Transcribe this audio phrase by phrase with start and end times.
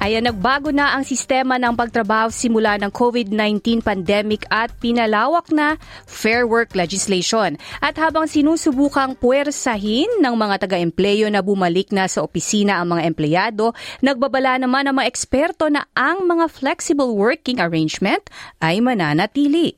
[0.00, 5.76] Ayan, nagbago na ang sistema ng pagtrabaho simula ng COVID-19 pandemic at pinalawak na
[6.08, 7.60] Fair Work legislation.
[7.84, 13.76] At habang sinusubukang puwersahin ng mga taga-empleyo na bumalik na sa opisina ang mga empleyado,
[14.00, 18.24] nagbabala naman ang mga eksperto na ang mga flexible working arrangement
[18.64, 19.76] ay mananatili.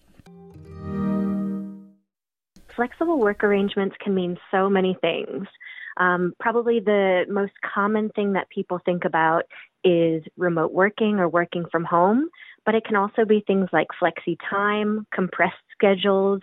[2.79, 5.51] Flexible work arrangements can mean so many things.
[5.96, 9.45] Um, probably the most common thing that people think about
[9.84, 12.28] is remote working or working from home,
[12.65, 16.41] but it can also be things like flexi time, compressed schedules,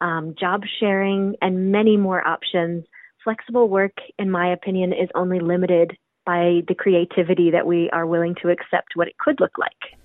[0.00, 2.84] um, job sharing, and many more options.
[3.24, 8.34] Flexible work, in my opinion, is only limited by the creativity that we are willing
[8.42, 9.98] to accept what it could look like.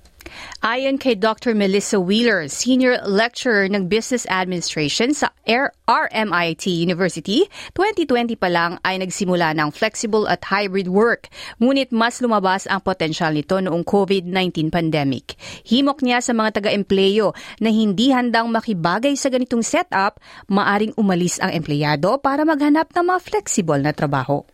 [0.64, 1.52] Ayon kay Dr.
[1.52, 9.52] Melissa Wheeler, Senior Lecturer ng Business Administration sa RMIT University, 2020 pa lang ay nagsimula
[9.59, 11.28] ng flexible at hybrid work.
[11.59, 15.36] Ngunit mas lumabas ang potensyal nito noong COVID-19 pandemic.
[15.67, 21.52] Himok niya sa mga taga-empleyo na hindi handang makibagay sa ganitong setup, maaring umalis ang
[21.52, 24.47] empleyado para maghanap ng mga flexible na trabaho.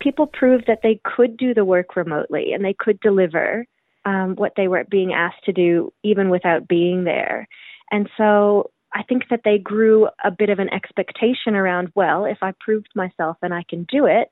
[0.00, 3.68] People proved that they could do the work remotely and they could deliver.
[4.04, 7.46] Um, what they were being asked to do even without being there.
[7.90, 12.38] And so I think that they grew a bit of an expectation around, well, if
[12.42, 14.28] I proved myself and I can do it,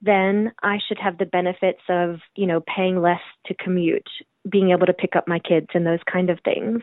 [0.00, 4.08] then I should have the benefits of, you know, paying less to commute,
[4.48, 6.82] being able to pick up my kids and those kind of things.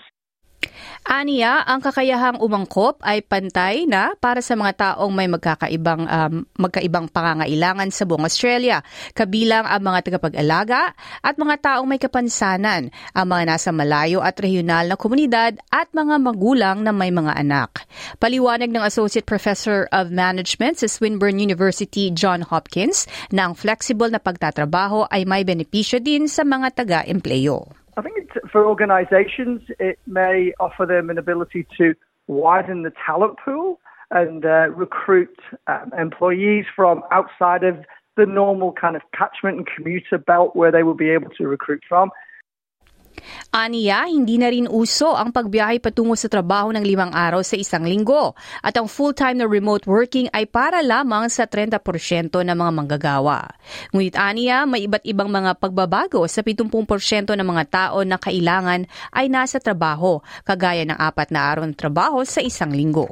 [1.06, 7.06] Aniya, ang kakayahang umangkop ay pantay na para sa mga taong may magkakaibang um, magkaibang
[7.14, 8.81] pangangailangan sa buong Australia,
[9.14, 14.90] kabilang ang mga tagapag-alaga at mga taong may kapansanan, ang mga nasa malayo at regional
[14.90, 17.86] na komunidad at mga magulang na may mga anak.
[18.18, 24.18] Paliwanag ng Associate Professor of Management sa Swinburne University, John Hopkins, na ang flexible na
[24.18, 27.84] pagtatrabaho ay may benepisyo din sa mga taga-empleyo.
[27.97, 31.95] I think for organisations, it may offer them an ability to
[32.28, 33.79] widen the talent pool
[34.11, 37.78] and uh, recruit um, employees from outside of
[38.17, 41.84] the normal kind of catchment and commuter belt where they will be able to recruit
[41.88, 42.09] from.
[43.55, 47.88] Aniya, hindi na rin uso ang pagbiyahe patungo sa trabaho ng limang araw sa isang
[47.88, 53.47] linggo at ang full-time na remote working ay para lamang sa 30% ng mga manggagawa.
[53.95, 56.67] Ngunit aniya, may iba't ibang mga pagbabago sa 70%
[57.31, 62.27] ng mga tao na kailangan ay nasa trabaho, kagaya ng apat na araw ng trabaho
[62.27, 63.07] sa isang linggo.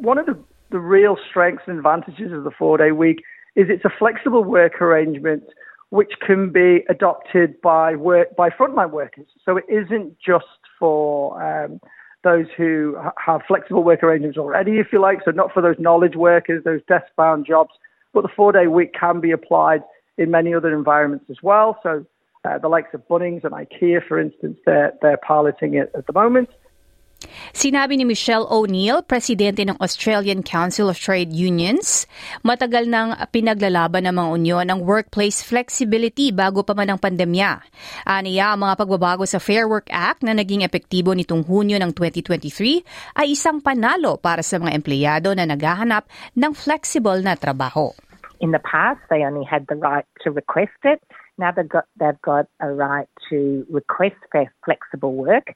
[0.00, 0.40] One of the,
[0.72, 3.20] the real strengths and advantages of the four-day week
[3.52, 5.44] is it's a flexible work arrangement–
[5.94, 9.26] which can be adopted by work by frontline workers.
[9.44, 11.80] So it isn't just for um,
[12.24, 15.20] those who have flexible work arrangements already, if you like.
[15.24, 17.70] So not for those knowledge workers, those desk-bound jobs.
[18.12, 19.82] But the four-day week can be applied
[20.18, 21.78] in many other environments as well.
[21.84, 22.04] So
[22.44, 26.12] uh, the likes of Bunnings and IKEA, for instance, they're they're piloting it at the
[26.12, 26.48] moment.
[27.54, 32.04] Sinabi ni Michelle O'Neill, presidente ng Australian Council of Trade Unions,
[32.42, 37.62] matagal nang pinaglalaban ng mga unyon ang workplace flexibility bago pa man ang pandemya.
[38.04, 43.20] Aniya, ang mga pagbabago sa Fair Work Act na naging epektibo nitong Hunyo ng 2023
[43.20, 47.94] ay isang panalo para sa mga empleyado na naghahanap ng flexible na trabaho.
[48.42, 51.00] In the past, they only had the right to request it.
[51.38, 54.16] Now they've got, they've got a right to request
[54.64, 55.54] flexible work.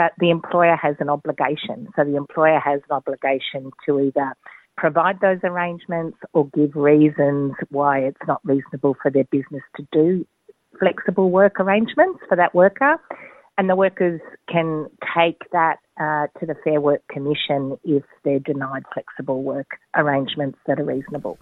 [0.00, 1.86] But the employer has an obligation.
[1.94, 4.32] So the employer has an obligation to either
[4.78, 10.26] provide those arrangements or give reasons why it's not reasonable for their business to do
[10.78, 12.96] flexible work arrangements for that worker.
[13.58, 18.84] And the workers can take that uh, to the Fair Work Commission if they're denied
[18.94, 21.36] flexible work arrangements that are reasonable.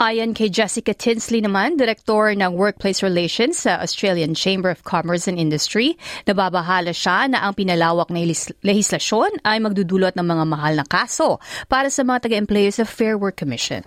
[0.00, 5.38] Ayon kay Jessica Tinsley naman, Director ng Workplace Relations sa Australian Chamber of Commerce and
[5.38, 5.96] Industry,
[6.26, 8.24] nababahala siya na ang pinalawak na
[8.64, 11.38] lehislasyon ay magdudulot ng mga mahal na kaso
[11.68, 13.86] para sa mga taga-employo sa Fair Work Commission.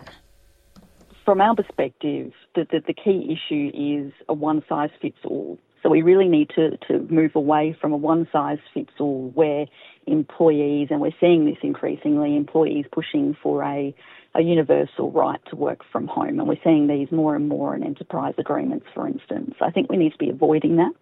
[1.28, 5.60] From our perspective, the, the, the key issue is a one-size-fits-all.
[5.84, 9.68] So we really need to, to move away from a one size fits all where
[10.08, 13.94] employees, and we're seeing this increasingly, employees pushing for a
[14.38, 16.40] a universal right to work from home.
[16.40, 19.56] And we're seeing these more and more in enterprise agreements, for instance.
[19.62, 20.94] I think we need to be avoiding that.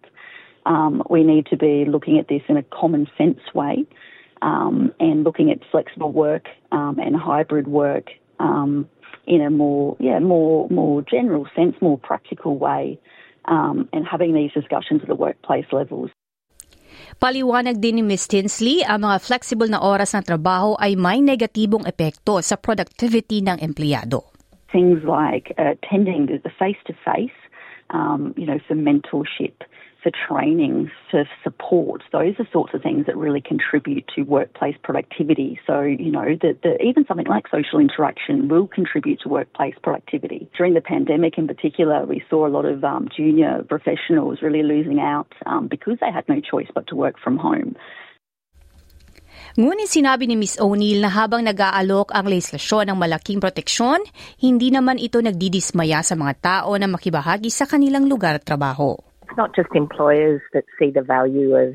[0.64, 3.84] Um, we need to be looking at this in a common sense way
[4.42, 8.08] um, and looking at flexible work um, and hybrid work
[8.40, 8.88] um,
[9.26, 12.98] in a more, yeah, more, more general sense, more practical way,
[13.44, 16.10] um, and having these discussions at the workplace levels.
[17.16, 18.28] Paliwanag din ni Ms.
[18.28, 23.62] Tinsley, ang mga flexible na oras ng trabaho ay may negatibong epekto sa productivity ng
[23.62, 24.26] empleyado.
[24.68, 27.38] Things like attending the face-to-face,
[27.94, 29.54] um, you know, for mentorship,
[30.06, 32.02] for training, for support.
[32.12, 35.58] Those are sorts of things that really contribute to workplace productivity.
[35.66, 40.48] So, you know, the, the, even something like social interaction will contribute to workplace productivity.
[40.56, 45.00] During the pandemic in particular, we saw a lot of um, junior professionals really losing
[45.00, 47.74] out um, because they had no choice but to work from home.
[49.58, 50.60] Ngunit sinabi ni Ms.
[50.60, 54.04] O'Neill na habang nag-aalok ang legislasyon ng malaking proteksyon,
[54.38, 58.94] hindi naman ito nagdidismaya sa mga tao na makibahagi sa kanilang lugar at trabaho.
[59.28, 61.74] It's not just employers that see the value of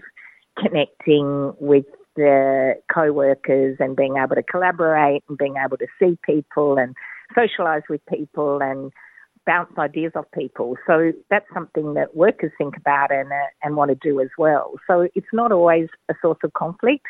[0.57, 6.77] connecting with the co-workers and being able to collaborate and being able to see people
[6.77, 6.95] and
[7.35, 8.91] socialise with people and
[9.45, 10.75] bounce ideas off people.
[10.85, 14.73] So that's something that workers think about and, uh, and want to do as well.
[14.87, 17.05] So it's not always a source of conflict.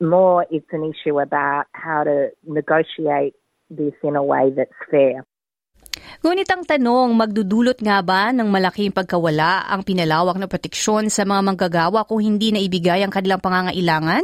[0.00, 3.34] More, it's an issue about how to negotiate
[3.70, 5.24] this in a way that's fair.
[6.22, 11.42] Ngunit ang tanong, magdudulot nga ba ng malaking pagkawala ang pinalawak na proteksyon sa mga
[11.42, 14.22] manggagawa kung hindi na ibigay ang kanilang pangangailangan?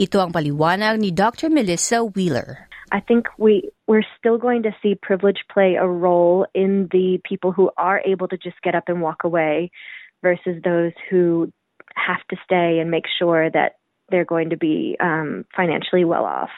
[0.00, 1.52] Ito ang paliwanag ni Dr.
[1.52, 2.70] Melissa Wheeler.
[2.94, 7.50] I think we we're still going to see privilege play a role in the people
[7.50, 9.70] who are able to just get up and walk away
[10.22, 11.50] versus those who
[11.94, 13.76] have to stay and make sure that
[14.10, 16.54] they're going to be um, financially well off.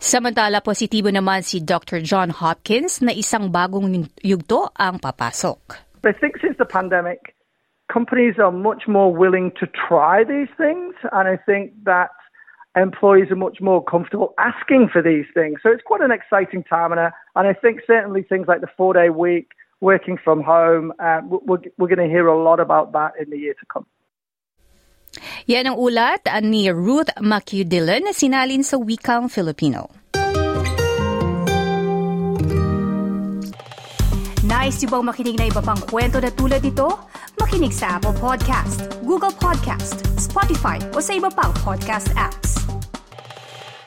[0.00, 2.00] Samantala, positibo naman si Dr.
[2.00, 5.80] John Hopkins na isang bagong yugto ang papasok.
[6.04, 7.36] I think since the pandemic,
[7.92, 12.10] companies are much more willing to try these things, and I think that
[12.76, 15.58] employees are much more comfortable asking for these things.
[15.62, 18.72] So it's quite an exciting time, and I, and I think certainly things like the
[18.76, 22.92] four day week, working from home, uh, we're, we're going to hear a lot about
[22.92, 23.86] that in the year to come.
[25.48, 29.88] Yan ang ulat ni Ruth McHugh-Dillon na sinalin sa Wikang Filipino.
[34.50, 36.90] Nice yung bang makinig na iba pang kwento na tulad ito?
[37.38, 42.59] Makinig sa Apple Podcast, Google Podcast, Spotify o sa iba pang podcast apps.